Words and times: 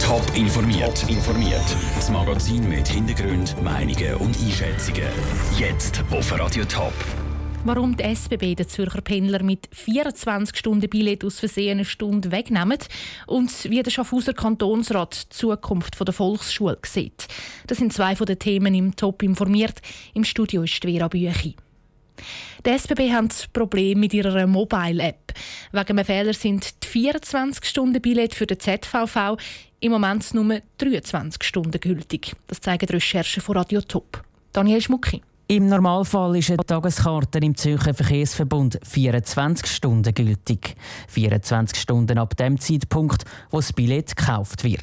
Top 0.00 0.22
informiert. 0.36 1.08
informiert. 1.08 1.64
Das 1.94 2.10
Magazin 2.10 2.68
mit 2.68 2.86
Hintergrund, 2.86 3.56
Meinungen 3.62 4.14
und 4.16 4.36
Einschätzungen. 4.38 5.08
Jetzt 5.58 6.02
auf 6.10 6.38
Radio 6.38 6.64
Top. 6.64 6.92
Warum 7.64 7.96
die 7.96 8.04
SBB 8.04 8.54
den 8.54 8.68
Zürcher 8.68 9.00
Pendler 9.00 9.42
mit 9.42 9.68
24 9.72 10.56
Stunden 10.56 10.90
Billett 10.90 11.24
aus 11.24 11.40
Versehen 11.40 11.78
eine 11.78 11.84
Stunde 11.84 12.30
wegnehmen 12.30 12.78
und 13.26 13.50
wie 13.64 13.82
der 13.82 13.90
Schaffhauser 13.90 14.34
Kantonsrat 14.34 15.24
die 15.24 15.36
Zukunft 15.36 15.98
der 15.98 16.12
Volksschule 16.12 16.78
sieht. 16.84 17.26
Das 17.66 17.78
sind 17.78 17.92
zwei 17.92 18.16
von 18.16 18.26
den 18.26 18.38
Themen 18.38 18.74
im 18.74 18.94
Top 18.94 19.22
informiert. 19.22 19.80
Im 20.12 20.24
Studio 20.24 20.62
ist 20.62 20.82
Vera 20.84 21.08
Büchi. 21.08 21.56
Die 22.64 22.70
SBB 22.70 23.12
hat 23.12 23.52
Probleme 23.52 24.00
mit 24.00 24.14
ihrer 24.14 24.46
Mobile-App. 24.46 25.32
Wegen 25.72 25.98
einem 25.98 26.04
Fehler 26.04 26.32
sind 26.32 26.82
die 26.82 27.10
24-Stunden-Billett 27.10 28.34
für 28.34 28.46
den 28.46 28.60
ZVV 28.60 29.36
im 29.80 29.92
Moment 29.92 30.32
nur 30.32 30.60
23 30.78 31.42
Stunden 31.42 31.78
gültig. 31.78 32.34
Das 32.46 32.60
zeigen 32.60 32.86
die 32.86 32.92
Recherchen 32.94 33.42
von 33.42 33.56
Radio 33.56 33.80
Top. 33.82 34.22
Daniel 34.52 34.80
Schmucki. 34.80 35.20
Im 35.46 35.68
Normalfall 35.68 36.36
ist 36.36 36.50
eine 36.50 36.64
Tageskarte 36.64 37.38
im 37.38 37.54
Zürcher 37.54 37.92
Verkehrsverbund 37.92 38.78
24 38.82 39.66
Stunden 39.66 40.14
gültig. 40.14 40.74
24 41.08 41.78
Stunden 41.78 42.16
ab 42.16 42.34
dem 42.38 42.58
Zeitpunkt, 42.58 43.24
wo 43.50 43.58
das 43.58 43.74
Billett 43.74 44.16
gekauft 44.16 44.64
wird. 44.64 44.80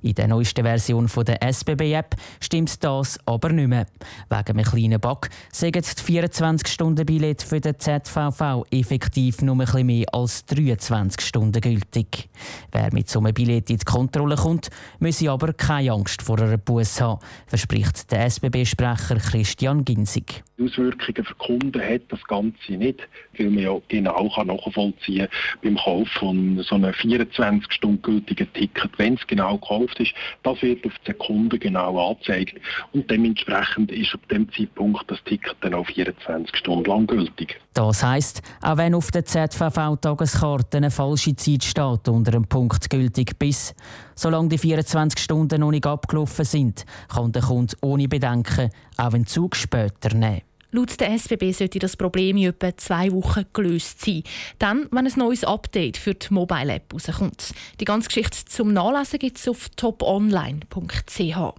In 0.00 0.14
der 0.14 0.28
neuesten 0.28 0.64
Version 0.64 1.10
der 1.26 1.42
SBB-App 1.42 2.16
stimmt 2.40 2.82
das 2.82 3.18
aber 3.26 3.50
nicht 3.50 3.68
mehr. 3.68 3.86
Wegen 4.30 4.58
einem 4.58 4.64
kleinen 4.64 4.98
Bug 4.98 5.28
sagen 5.52 5.82
die 5.82 6.20
24-Stunden-Billett 6.20 7.42
für 7.42 7.60
den 7.60 7.78
ZVV 7.78 8.64
effektiv 8.70 9.42
nur 9.42 9.60
ein 9.60 9.86
mehr 9.86 10.06
als 10.12 10.46
23 10.46 11.20
Stunden 11.20 11.60
gültig. 11.60 12.30
Wer 12.72 12.94
mit 12.94 13.10
so 13.10 13.18
einem 13.18 13.34
Billett 13.34 13.68
in 13.68 13.76
die 13.76 13.84
Kontrolle 13.84 14.36
kommt, 14.36 14.70
müsse 15.00 15.30
aber 15.30 15.52
keine 15.52 15.92
Angst 15.92 16.22
vor 16.22 16.38
einer 16.40 16.56
Busse 16.56 17.04
haben, 17.04 17.20
verspricht 17.46 18.10
der 18.10 18.24
SBB-Sprecher 18.24 19.16
Christian 19.16 19.84
Ginn. 19.84 19.97
Forensik. 19.98 20.47
Auswirkungen 20.60 21.24
für 21.24 21.34
Kunden 21.34 21.80
hat 21.80 22.02
das 22.08 22.22
Ganze 22.24 22.72
nicht, 22.72 23.00
weil 23.36 23.50
man 23.50 23.62
ja 23.62 23.78
genau 23.88 24.28
kann 24.28 24.48
nachvollziehen 24.48 25.28
beim 25.62 25.76
Kauf 25.76 26.08
von 26.08 26.60
so 26.62 26.74
einem 26.74 26.92
24 26.92 27.72
Stunden 27.72 28.02
gültigen 28.02 28.52
Ticket, 28.52 28.90
wenn 28.98 29.14
es 29.14 29.26
genau 29.26 29.56
gekauft 29.58 30.00
ist, 30.00 30.12
das 30.42 30.60
wird 30.62 30.84
auf 30.84 30.92
den 31.06 31.18
Kunden 31.18 31.58
genau 31.58 32.10
angezeigt 32.10 32.60
und 32.92 33.10
dementsprechend 33.10 33.92
ist 33.92 34.14
ab 34.14 34.20
dem 34.30 34.50
Zeitpunkt 34.52 35.10
das 35.10 35.22
Ticket 35.24 35.56
dann 35.60 35.74
auch 35.74 35.86
24 35.86 36.56
Stunden 36.56 36.84
lang 36.84 37.06
gültig. 37.06 37.60
Das 37.74 38.02
heisst, 38.02 38.42
auch 38.60 38.76
wenn 38.76 38.94
auf 38.94 39.10
der 39.12 39.24
ZVV-Tageskarte 39.24 40.78
eine 40.78 40.90
falsche 40.90 41.36
Zeit 41.36 41.62
steht 41.62 42.08
unter 42.08 42.32
dem 42.32 42.46
Punkt 42.46 42.90
gültig 42.90 43.38
bis, 43.38 43.74
solange 44.16 44.48
die 44.48 44.58
24 44.58 45.22
Stunden 45.22 45.60
noch 45.60 45.70
nicht 45.70 45.86
abgelaufen 45.86 46.44
sind, 46.44 46.84
kann 47.08 47.30
der 47.30 47.42
Kunde 47.42 47.76
ohne 47.80 48.08
Bedenken 48.08 48.70
auch 48.96 49.14
einen 49.14 49.26
Zug 49.26 49.54
später 49.54 50.12
nehmen. 50.14 50.47
Laut 50.70 51.00
der 51.00 51.12
SBB 51.12 51.52
sollte 51.52 51.78
das 51.78 51.96
Problem 51.96 52.36
in 52.36 52.50
etwa 52.50 52.76
zwei 52.76 53.10
Wochen 53.10 53.46
gelöst 53.54 54.02
sein. 54.02 54.22
Dann, 54.58 54.86
wenn 54.90 55.06
ein 55.06 55.12
neues 55.16 55.44
Update 55.44 55.96
für 55.96 56.14
die 56.14 56.32
Mobile 56.32 56.74
App 56.74 56.92
rauskommt. 56.92 57.54
Die 57.80 57.86
ganze 57.86 58.08
Geschichte 58.08 58.44
zum 58.44 58.74
Nachlesen 58.74 59.18
gibt 59.18 59.38
es 59.38 59.48
auf 59.48 59.70
toponline.ch. 59.70 61.54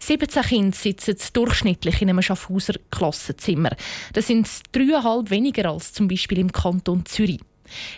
17 0.00 0.42
Kinder 0.42 0.76
sitzen 0.76 1.16
durchschnittlich 1.32 2.02
in 2.02 2.10
einem 2.10 2.20
Schaffhauser 2.20 2.74
Klassenzimmer. 2.90 3.70
Das 4.12 4.26
sind 4.26 4.48
dreieinhalb 4.72 5.30
weniger 5.30 5.70
als 5.70 5.92
zum 5.92 6.08
Beispiel 6.08 6.38
im 6.40 6.52
Kanton 6.52 7.06
Zürich. 7.06 7.40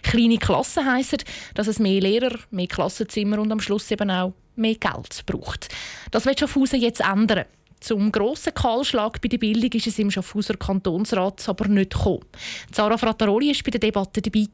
Kleine 0.03 0.39
Klassen 0.39 0.87
heissen, 0.87 1.19
dass 1.55 1.67
es 1.67 1.79
mehr 1.79 2.01
Lehrer, 2.01 2.39
mehr 2.51 2.69
Klassenzimmer 2.69 3.41
und 3.41 3.51
am 3.51 3.61
Schluss 3.61 3.91
eben 3.91 4.11
auch 4.11 4.35
mehr 4.55 4.77
Geld 4.77 5.25
braucht. 5.27 5.69
Das 6.11 6.27
wird 6.27 6.39
Schaffhausen 6.39 6.81
jetzt 6.81 7.01
ändern. 7.01 7.47
Zum 7.81 8.11
grossen 8.11 8.55
Kahlschlag 8.55 9.21
bei 9.21 9.29
der 9.29 9.39
Bildung 9.39 9.71
ist 9.73 9.87
es 9.87 9.99
im 9.99 10.11
Schaffhauser 10.11 10.57
Kantonsrat 10.57 11.49
aber 11.49 11.69
nicht 11.69 11.93
gekommen. 11.93 12.25
Sarah 12.73 12.99
Frattaroli 12.99 13.49
war 13.49 13.63
bei 13.65 13.71
der 13.71 13.81
Debatte 13.81 14.23
dabei. 14.23 14.47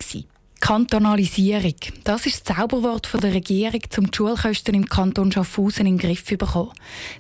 Kantonalisierung. 0.61 1.75
Das 2.05 2.25
ist 2.25 2.49
das 2.49 2.57
Zauberwort 2.57 3.09
der 3.21 3.35
Regierung, 3.35 3.81
um 3.99 4.11
die 4.11 4.17
Schulkosten 4.17 4.77
im 4.77 4.89
Kanton 4.89 5.33
Schaffhausen 5.33 5.87
in 5.87 5.99
den 5.99 6.07
Griff 6.07 6.25
zu 6.25 6.37
bekommen. 6.37 6.71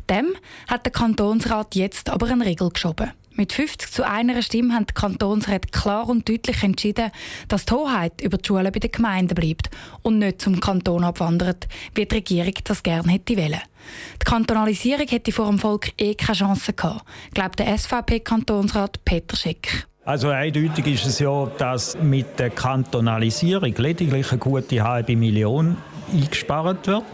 Dem 0.08 0.34
hat 0.68 0.86
der 0.86 0.92
Kantonsrat 0.92 1.74
jetzt 1.74 2.08
aber 2.08 2.28
eine 2.28 2.44
Regel 2.44 2.70
geschoben. 2.70 3.10
Mit 3.34 3.52
50 3.54 3.90
zu 3.90 4.06
einer 4.06 4.42
Stimme 4.42 4.74
haben 4.74 4.86
die 4.86 4.92
Kantonsräte 4.92 5.68
klar 5.68 6.08
und 6.08 6.28
deutlich 6.28 6.62
entschieden, 6.62 7.10
dass 7.48 7.64
die 7.64 7.72
Hoheit 7.72 8.20
über 8.20 8.36
die 8.36 8.46
Schulen 8.46 8.70
bei 8.70 8.78
den 8.78 8.92
Gemeinden 8.92 9.34
bleibt 9.34 9.70
und 10.02 10.18
nicht 10.18 10.42
zum 10.42 10.60
Kanton 10.60 11.02
abwandert, 11.02 11.66
wie 11.94 12.04
die 12.04 12.14
Regierung 12.14 12.52
das 12.64 12.82
gerne 12.82 13.12
hätte 13.12 13.36
wollen. 13.36 13.60
Die 14.20 14.24
Kantonalisierung 14.24 15.06
hätte 15.08 15.32
vor 15.32 15.46
dem 15.46 15.58
Volk 15.58 15.92
eh 15.98 16.14
keine 16.14 16.36
Chance 16.36 16.74
gehabt, 16.74 17.04
glaubt 17.32 17.58
der 17.58 17.78
SVP-Kantonsrat 17.78 19.02
Peter 19.04 19.36
Schick. 19.36 19.86
Also 20.04 20.28
eindeutig 20.28 20.86
ist 20.86 21.06
es 21.06 21.18
ja, 21.20 21.46
dass 21.58 21.96
mit 21.96 22.38
der 22.38 22.50
Kantonalisierung 22.50 23.72
lediglich 23.76 24.30
eine 24.30 24.38
gute 24.38 24.82
halbe 24.82 25.16
Million 25.16 25.76
eingespart 26.12 26.86
wird. 26.86 27.04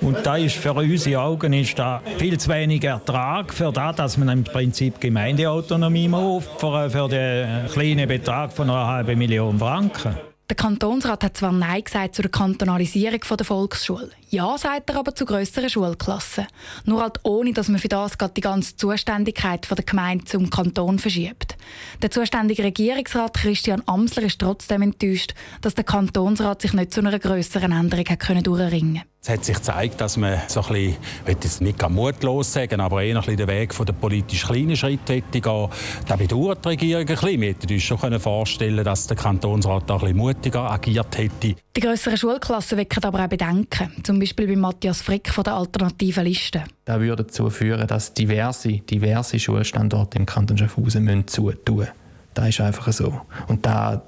Und 0.00 0.18
da 0.24 0.36
ist 0.36 0.56
für 0.56 0.74
unsere 0.74 1.20
Augen 1.20 1.52
ist 1.52 1.78
da 1.78 2.02
viel 2.18 2.38
zu 2.38 2.50
wenig 2.50 2.84
Ertrag 2.84 3.52
für 3.52 3.72
das, 3.72 3.96
dass 3.96 4.16
man 4.16 4.28
im 4.28 4.44
Prinzip 4.44 5.00
Gemeindeautonomie 5.00 6.10
opfern 6.12 6.90
für 6.90 7.08
den 7.08 7.66
kleinen 7.68 8.08
Betrag 8.08 8.52
von 8.52 8.68
einer 8.68 8.86
halben 8.86 9.18
Million 9.18 9.58
Franken. 9.58 10.16
Der 10.48 10.56
Kantonsrat 10.56 11.24
hat 11.24 11.36
zwar 11.36 11.50
Nein 11.50 11.82
gesagt 11.82 12.14
zu 12.14 12.22
der 12.22 12.30
Kantonalisierung 12.30 13.20
der 13.36 13.44
Volksschule. 13.44 14.10
Ja, 14.28 14.58
sagt 14.58 14.90
er 14.90 14.96
aber 14.96 15.14
zu 15.14 15.24
grösseren 15.24 15.70
Schulklassen. 15.70 16.48
Nur 16.84 17.00
halt 17.00 17.20
ohne, 17.22 17.52
dass 17.52 17.68
man 17.68 17.78
für 17.78 17.86
das 17.86 18.12
die 18.36 18.40
ganze 18.40 18.76
Zuständigkeit 18.76 19.68
der 19.70 19.84
Gemeinde 19.84 20.24
zum 20.24 20.50
Kanton 20.50 20.98
verschiebt. 20.98 21.56
Der 22.02 22.10
zuständige 22.10 22.64
Regierungsrat 22.64 23.34
Christian 23.34 23.84
Amsler 23.86 24.24
ist 24.24 24.40
trotzdem 24.40 24.82
enttäuscht, 24.82 25.34
dass 25.60 25.74
der 25.74 25.84
Kantonsrat 25.84 26.62
sich 26.62 26.72
nicht 26.72 26.92
zu 26.92 27.00
einer 27.00 27.18
grösseren 27.20 27.70
Änderung 27.70 28.06
hat 28.08 28.46
durchringen 28.46 28.94
konnte. 28.94 29.16
Es 29.26 29.32
hat 29.32 29.44
sich 29.44 29.56
gezeigt, 29.56 30.00
dass 30.00 30.16
man 30.16 30.40
so 30.46 30.60
ein 30.60 30.68
bisschen, 30.68 30.90
ich 30.90 31.26
will 31.26 31.36
jetzt 31.42 31.60
nicht 31.60 31.90
mutlos 31.90 32.52
sagen, 32.52 32.80
aber 32.80 33.02
eher 33.02 33.20
ein 33.20 33.36
den 33.36 33.48
Weg 33.48 33.74
von 33.74 33.84
der 33.84 33.92
politisch 33.92 34.46
kleinen 34.46 34.76
Schritte 34.76 35.14
hätte 35.14 35.40
gehen. 35.40 35.68
Da 36.06 36.14
bedauert 36.14 36.64
die 36.64 36.68
Regierung 36.68 37.00
ein 37.00 37.06
bisschen. 37.06 37.40
Wir 37.40 37.48
hätten 37.48 37.72
uns 37.72 37.82
schon 37.82 38.20
vorstellen 38.20 38.84
dass 38.84 39.08
der 39.08 39.16
Kantonsrat 39.16 39.90
da 39.90 39.94
ein 39.94 40.00
bisschen 40.00 40.16
mutiger 40.16 40.70
agiert 40.70 41.18
hätte. 41.18 41.56
Die 41.76 41.80
grösseren 41.80 42.16
Schulklassen 42.16 42.78
wecken 42.78 43.02
aber 43.02 43.24
auch 43.24 43.28
Bedenken. 43.28 43.92
Zum 44.04 44.15
Beispiel 44.20 44.46
bei 44.46 44.56
Matthias 44.56 45.02
Frick 45.02 45.28
von 45.28 45.44
der 45.44 45.54
Alternativen 45.54 46.24
Liste. 46.24 46.64
Das 46.84 47.00
würde 47.00 47.24
dazu 47.24 47.50
führen, 47.50 47.86
dass 47.86 48.14
diverse, 48.14 48.78
diverse 48.78 49.38
Schulstandorte 49.38 50.18
im 50.18 50.26
Kanton 50.26 50.58
Schaffhausen 50.58 51.26
zutun 51.26 51.76
müssen. 51.76 51.92
Das 52.34 52.48
ist 52.48 52.60
einfach 52.60 52.92
so. 52.92 53.20
Und 53.48 53.64
da, 53.64 54.02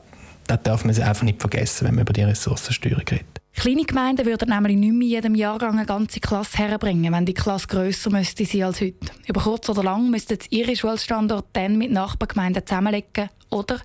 das 0.47 0.63
darf 0.63 0.85
man 0.85 0.95
einfach 1.01 1.23
nicht 1.23 1.41
vergessen, 1.41 1.87
wenn 1.87 1.95
man 1.95 2.03
über 2.03 2.13
die 2.13 2.23
Ressourcensteuerung 2.23 3.05
redet. 3.11 3.39
Kleine 3.55 3.85
Gemeinden 3.85 4.25
würden 4.25 4.51
nämlich 4.51 4.77
nicht 4.77 4.93
mehr 4.93 5.03
in 5.03 5.11
jedem 5.11 5.35
Jahrgang 5.35 5.79
eine 5.79 5.87
ganze 5.87 6.21
Klasse 6.21 6.59
herbringen, 6.59 7.13
wenn 7.13 7.27
die 7.27 7.35
Klasse 7.35 7.67
grösser 7.67 8.09
müsste 8.11 8.45
sein 8.45 8.63
als 8.63 8.81
heute. 8.81 9.09
Über 9.27 9.41
kurz 9.41 9.69
oder 9.69 9.83
lang 9.83 10.11
müssten 10.11 10.39
sie 10.41 10.61
ihre 10.61 10.77
Schulstandort 10.77 11.47
dann 11.55 11.77
mit 11.77 11.91
Nachbargemeinden 11.91 12.65
zusammenlegen 12.65 13.31
oder 13.51 13.81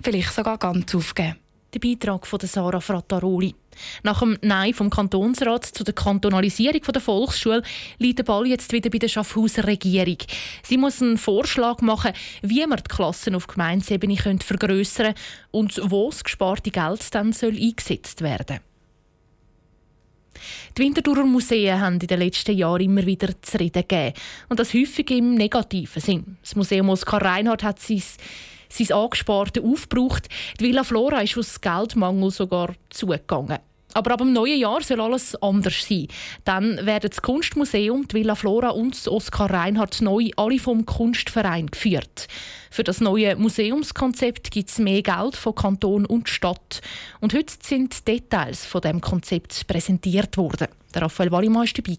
vielleicht 0.00 0.32
sogar 0.32 0.56
ganz 0.56 0.94
aufgeben. 0.94 1.36
Der 1.74 1.80
Beitrag 1.80 2.26
von 2.26 2.40
Sarah 2.40 2.80
Frattaroli. 2.80 3.54
Nach 4.02 4.20
dem 4.20 4.38
Nein 4.42 4.74
vom 4.74 4.90
Kantonsrat 4.90 5.64
zu 5.64 5.84
der 5.84 5.94
Kantonalisierung 5.94 6.82
der 6.82 7.00
Volksschule 7.00 7.62
liegt 7.98 8.18
der 8.18 8.24
Ball 8.24 8.46
jetzt 8.46 8.72
wieder 8.72 8.90
bei 8.90 8.98
der 8.98 9.08
Schaffhauser 9.08 9.66
Regierung. 9.66 10.18
Sie 10.62 10.76
muss 10.76 11.02
einen 11.02 11.18
Vorschlag 11.18 11.80
machen, 11.80 12.12
wie 12.42 12.66
man 12.66 12.78
die 12.78 12.84
Klassen 12.84 13.34
auf 13.34 13.46
Gemeindeebene 13.46 14.16
vergrößern 14.16 15.14
und 15.50 15.80
wo 15.90 16.10
das 16.10 16.24
gesparte 16.24 16.70
Geld 16.70 17.14
dann 17.14 17.32
soll 17.32 17.56
eingesetzt 17.56 18.22
werden 18.22 18.46
soll. 18.48 18.60
Die 20.76 20.82
Winterthurer 20.82 21.24
Museen 21.24 21.80
haben 21.80 21.94
in 21.94 22.06
den 22.06 22.20
letzten 22.20 22.56
Jahren 22.56 22.82
immer 22.82 23.04
wieder 23.04 23.30
zu 23.42 23.58
reden 23.58 23.82
gegeben. 23.86 24.14
Und 24.48 24.60
das 24.60 24.74
häufig 24.74 25.10
im 25.10 25.34
negativen 25.34 26.00
Sinn. 26.00 26.36
Das 26.42 26.56
Museum 26.56 26.88
Oskar 26.88 27.22
Reinhardt 27.22 27.62
hat 27.62 27.80
sein, 27.80 28.02
sein 28.68 28.92
Angesparte 28.92 29.62
aufgebraucht. 29.62 30.28
Die 30.60 30.64
Villa 30.64 30.84
Flora 30.84 31.20
ist 31.22 31.36
aus 31.36 31.60
Geldmangel 31.60 32.30
sogar 32.30 32.74
zugegangen. 32.90 33.58
Aber 33.94 34.12
ab 34.12 34.18
dem 34.18 34.32
neuen 34.32 34.58
Jahr 34.58 34.82
soll 34.82 35.00
alles 35.00 35.34
anders 35.42 35.86
sein. 35.86 36.08
Dann 36.44 36.84
werden 36.84 37.10
das 37.10 37.22
Kunstmuseum, 37.22 38.06
die 38.06 38.16
Villa 38.16 38.34
Flora 38.34 38.70
und 38.70 38.94
das 38.94 39.08
Oskar 39.08 39.50
Reinhardt 39.50 40.00
neu 40.02 40.30
alle 40.36 40.58
vom 40.58 40.84
Kunstverein 40.84 41.66
geführt. 41.66 42.28
Für 42.70 42.84
das 42.84 43.00
neue 43.00 43.34
Museumskonzept 43.36 44.50
gibt 44.50 44.68
es 44.70 44.78
mehr 44.78 45.02
Geld 45.02 45.36
von 45.36 45.54
Kanton 45.54 46.04
und 46.04 46.28
Stadt. 46.28 46.80
Und 47.20 47.34
heute 47.34 47.54
sind 47.62 48.06
Details 48.06 48.66
von 48.66 48.82
dem 48.82 49.00
Konzept 49.00 49.66
präsentiert 49.66 50.36
worden. 50.36 50.68
Der 50.94 51.02
Raphael 51.02 51.32
Wallimann 51.32 51.66
war 51.66 51.72
dabei. 51.74 51.98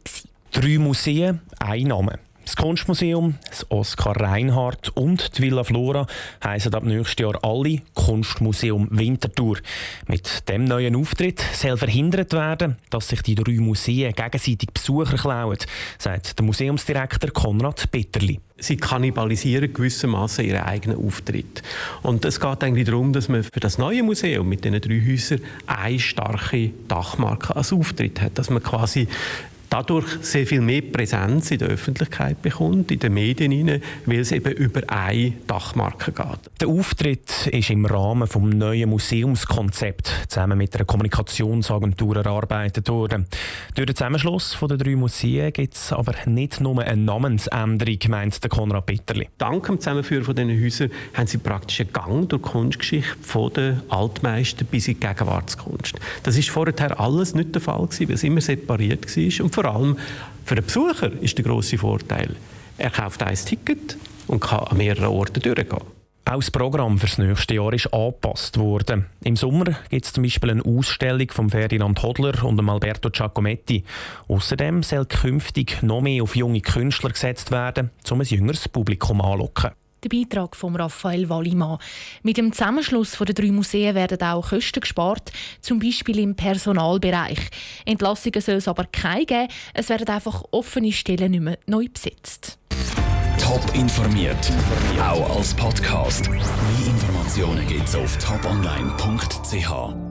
Drei 0.51 0.77
Museen, 0.77 1.42
ein 1.59 1.83
Name. 1.83 2.19
Das 2.49 2.55
Kunstmuseum, 2.55 3.35
das 3.47 3.69
Oskar 3.69 4.19
Reinhardt 4.19 4.89
und 4.97 5.37
die 5.37 5.43
Villa 5.43 5.63
Flora 5.63 6.07
heißen 6.43 6.73
ab 6.73 6.83
nächstes 6.83 7.19
Jahr 7.19 7.37
alle 7.43 7.83
Kunstmuseum 7.93 8.87
Winterthur. 8.89 9.59
Mit 10.07 10.49
dem 10.49 10.63
neuen 10.63 10.95
Auftritt 10.95 11.43
soll 11.53 11.77
verhindert 11.77 12.33
werden, 12.33 12.77
dass 12.89 13.09
sich 13.09 13.21
die 13.21 13.35
drei 13.35 13.59
Museen 13.59 14.13
gegenseitig 14.13 14.71
Besucher 14.73 15.15
klauen, 15.15 15.59
sagt 15.99 16.39
der 16.39 16.43
Museumsdirektor 16.43 17.29
Konrad 17.29 17.91
Bitterli 17.91 18.39
sie 18.61 18.75
kannibalisieren 18.75 19.71
gewissermaßen 19.71 20.43
ihren 20.43 20.63
eigenen 20.63 20.97
Auftritt. 20.97 21.63
Und 22.01 22.25
es 22.25 22.41
geht 22.41 22.61
eigentlich 22.61 22.87
darum, 22.87 23.13
dass 23.13 23.29
man 23.29 23.43
für 23.43 23.61
das 23.61 23.77
neue 23.77 24.03
Museum 24.03 24.49
mit 24.49 24.65
diesen 24.65 24.81
drei 24.81 25.01
Häusern 25.07 25.39
eine 25.65 25.97
starke 25.97 26.71
Dachmarke 26.89 27.55
als 27.55 27.71
Auftritt 27.71 28.19
hat, 28.19 28.37
dass 28.37 28.49
man 28.49 28.61
quasi 28.61 29.07
dadurch 29.69 30.07
sehr 30.21 30.48
viel 30.48 30.62
mehr 30.62 30.81
Präsenz 30.81 31.51
in 31.51 31.60
der 31.60 31.69
Öffentlichkeit 31.69 32.42
bekommt, 32.42 32.92
in 32.92 33.00
den 33.00 33.13
Medien 33.13 33.51
hinein, 33.51 33.81
weil 34.06 34.19
es 34.19 34.31
eben 34.31 34.51
über 34.54 34.81
eine 34.88 35.33
Dachmarke 35.48 36.12
geht. 36.12 36.39
Der 36.60 36.68
Auftritt 36.68 37.48
ist 37.48 37.69
im 37.69 37.86
Rahmen 37.86 38.27
des 38.27 38.36
neuen 38.36 38.89
Museumskonzepts 38.89 40.12
zusammen 40.27 40.57
mit 40.57 40.75
einer 40.75 40.86
Kommunikationsagentur 40.86 42.18
erarbeitet 42.18 42.89
worden. 42.89 43.27
Durch 43.75 43.86
den 43.86 43.95
Zusammenschluss 43.95 44.57
der 44.60 44.77
drei 44.77 44.95
Museen 44.95 45.54
gibt 45.54 45.75
es 45.75 45.94
aber 45.94 46.13
nicht 46.25 46.62
nur 46.62 46.81
eine 46.81 47.01
Namensänderung, 47.01 47.98
meint 48.10 48.44
der 48.44 48.50
Konrad 48.50 48.86
Bitterli. 48.86 49.27
Dank 49.38 49.66
dem 49.68 49.80
Zusammenführen 49.80 50.24
von 50.24 50.36
diesen 50.36 50.63
Häusern 50.63 50.92
haben 51.13 51.27
sie 51.27 51.38
praktisch 51.38 51.81
einen 51.81 51.94
Gang 51.94 52.30
durch 52.30 52.42
die 52.42 52.50
Kunstgeschichte 52.50 53.18
von 53.21 53.54
den 53.54 53.81
Altmeistern 53.89 54.68
bis 54.69 54.88
in 54.88 55.00
die 55.00 55.07
Gegenwartskunst. 55.07 55.95
Das 56.24 56.38
ist 56.38 56.50
vorher 56.50 57.00
alles 57.00 57.36
nicht 57.36 57.54
der 57.54 57.62
Fall 57.62 57.86
gewesen, 57.86 58.07
weil 58.07 58.16
es 58.16 58.24
immer 58.24 58.42
separiert 58.42 59.06
war. 59.06 59.45
Und 59.45 59.54
vor 59.61 59.75
allem 59.75 59.97
für 60.45 60.56
den 60.56 60.65
Besucher 60.65 61.11
ist 61.21 61.38
der 61.38 61.45
große 61.45 61.77
Vorteil, 61.77 62.35
er 62.77 62.89
kauft 62.89 63.21
ein 63.23 63.35
Ticket 63.35 63.97
und 64.27 64.39
kann 64.39 64.59
an 64.59 64.77
mehreren 64.77 65.07
Orten 65.07 65.41
durchgehen. 65.41 65.81
Auch 66.25 66.35
das 66.35 66.51
Programm 66.51 66.97
für 66.97 67.07
das 67.07 67.17
nächste 67.17 67.56
Jahr 67.56 67.73
ist 67.73 67.94
angepasst 67.94 68.57
worden. 68.57 69.07
Im 69.21 69.35
Sommer 69.35 69.75
gibt 69.89 70.06
es 70.06 70.13
zum 70.13 70.23
Beispiel 70.23 70.51
eine 70.51 70.63
Ausstellung 70.63 71.29
von 71.31 71.50
Ferdinand 71.50 72.01
Hodler 72.01 72.44
und 72.45 72.69
Alberto 72.69 73.09
Giacometti. 73.09 73.83
Außerdem 74.29 74.83
soll 74.83 75.06
künftig 75.06 75.81
noch 75.81 76.01
mehr 76.01 76.23
auf 76.23 76.35
junge 76.35 76.61
Künstler 76.61 77.09
gesetzt 77.09 77.51
werden, 77.51 77.89
um 78.09 78.21
ein 78.21 78.27
jüngeres 78.27 78.69
Publikum 78.69 79.21
anzulocken. 79.21 79.71
Der 80.03 80.09
Beitrag 80.09 80.55
von 80.55 80.75
Raphael 80.75 81.29
Wallimann. 81.29 81.77
Mit 82.23 82.37
dem 82.37 82.53
Zusammenschluss 82.53 83.17
der 83.17 83.33
drei 83.33 83.51
Museen 83.51 83.95
werden 83.95 84.21
auch 84.21 84.49
Kosten 84.49 84.79
gespart, 84.79 85.31
zum 85.61 85.79
Beispiel 85.79 86.19
im 86.19 86.35
Personalbereich. 86.35 87.39
Entlassungen 87.85 88.41
soll 88.41 88.55
es 88.55 88.67
aber 88.67 88.85
keine 88.85 89.25
geben, 89.25 89.47
es 89.73 89.89
werden 89.89 90.07
einfach 90.09 90.43
offene 90.51 90.91
Stellen 90.91 91.31
nicht 91.31 91.43
mehr 91.43 91.57
neu 91.65 91.87
besetzt. 91.87 92.57
Top 93.39 93.63
informiert, 93.73 94.51
auch 95.01 95.37
als 95.37 95.53
Podcast. 95.53 96.29
Mehr 96.29 96.39
Informationen 96.85 97.65
gibt 97.67 97.87
es 97.87 97.95
auf 97.95 98.17
toponline.ch. 98.17 100.08